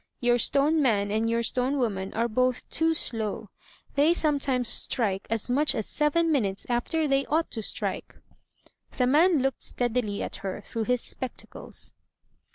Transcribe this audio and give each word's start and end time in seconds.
Your 0.19 0.39
stone 0.39 0.81
man 0.81 1.11
and 1.11 1.29
your 1.29 1.43
stone 1.43 1.77
woman 1.77 2.11
are 2.15 2.27
both 2.27 2.67
too 2.71 2.95
slow; 2.95 3.49
they 3.93 4.15
sometimes 4.15 4.67
strike 4.67 5.27
as 5.29 5.47
much 5.47 5.75
as 5.75 5.85
seven 5.85 6.31
minutes 6.31 6.65
after 6.69 7.07
they 7.07 7.23
ought 7.27 7.51
to 7.51 7.61
strike." 7.61 8.15
The 8.97 9.05
man 9.05 9.43
looked 9.43 9.61
steadily 9.61 10.23
at 10.23 10.37
her 10.37 10.61
through 10.61 10.85
his 10.85 11.01
spectacles. 11.01 11.93